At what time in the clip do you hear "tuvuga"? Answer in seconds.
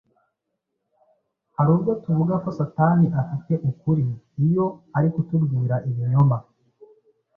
2.03-2.33